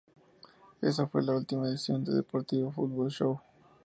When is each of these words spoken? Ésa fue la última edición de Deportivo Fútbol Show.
Ésa 0.81 1.05
fue 1.05 1.21
la 1.21 1.33
última 1.35 1.67
edición 1.67 2.03
de 2.03 2.15
Deportivo 2.15 2.71
Fútbol 2.71 3.11
Show. 3.11 3.39